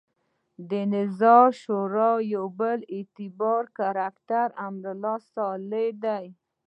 د 0.69 0.71
نظار 0.95 1.49
شورا 1.63 2.11
بل 2.59 2.79
اعتباري 2.95 3.69
کرکټر 3.77 4.47
امرالله 4.67 5.17
صالح 5.33 5.87
دی. 6.03 6.25